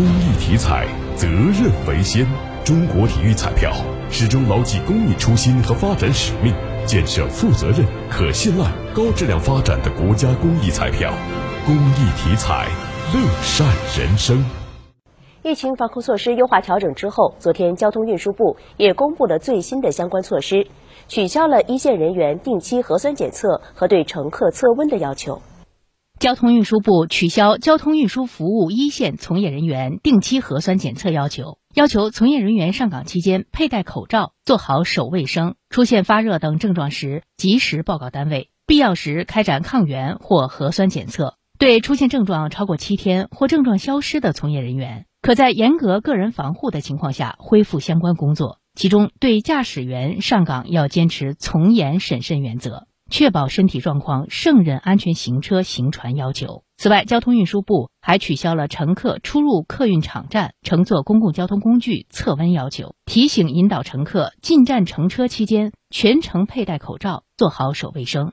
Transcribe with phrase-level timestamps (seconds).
[0.00, 2.26] 公益体彩，责任为先。
[2.64, 3.70] 中国体育彩票
[4.10, 6.54] 始终牢记公益初心和发展使命，
[6.86, 11.12] 建设负责任、可信赖、高质量发展的国家公益彩票。
[11.66, 12.66] 公益体彩，
[13.12, 13.66] 乐善
[13.98, 14.42] 人生。
[15.42, 20.66] 疫情防控措施优化调整之后，昨天交通运输部也公布了最新的相关措施，
[21.08, 25.42] 取消了一线人员定期核酸检测和对乘客测温的要求。
[26.20, 41.38] 交通运输部取消交通运输服务一线从业人员定期核酸检测要求，要求从业人员上岗期间佩戴口罩，做好手卫生，出现发热等症状时及时报告单位，必要时开展抗原或核酸检测。
[41.58, 48.58] 对出现症状超过七天或症状消失的从业人员，可在严格个人防护的情况下恢复相关工作。
[48.74, 52.86] 其中，对驾驶员上岗要坚持从严审慎原则。
[53.10, 56.62] 确保身体状况，胜任安全行车行船要求。
[56.78, 68.32] 此外，交通运输部还取消了乘客出入客运场站乘坐公共交通工具测温要求，提醒引导乘客进站乘车期间全程佩戴口罩，做好手卫生。